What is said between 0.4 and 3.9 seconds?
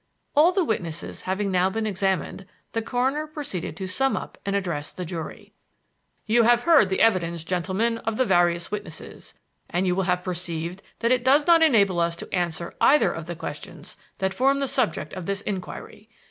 the witnesses having now been examined, the coroner proceeded to